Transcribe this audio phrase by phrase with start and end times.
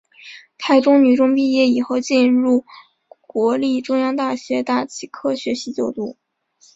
[0.57, 2.65] 台中女中毕业以后进入
[3.27, 6.17] 国立中央大学大气科学系就读。